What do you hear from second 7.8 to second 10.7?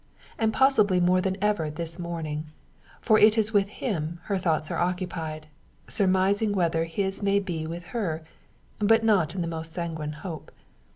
her, but not in the most sanguine hope.